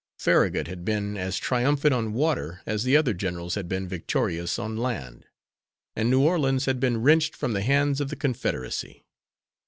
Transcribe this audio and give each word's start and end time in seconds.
Farragut 0.17 0.65
had 0.67 0.83
been 0.83 1.15
as 1.15 1.37
triumphant 1.37 1.93
on 1.93 2.13
water 2.13 2.61
as 2.65 2.83
the 2.83 2.97
other 2.97 3.13
generals 3.13 3.53
had 3.53 3.69
been 3.69 3.87
victorious 3.87 4.57
on 4.57 4.75
land, 4.75 5.27
and 5.95 6.09
New 6.09 6.21
Orleans 6.23 6.65
had 6.65 6.79
been 6.79 7.03
wrenched 7.03 7.35
from 7.35 7.53
the 7.53 7.61
hands 7.61 8.01
of 8.01 8.09
the 8.09 8.15
Confederacy. 8.15 9.05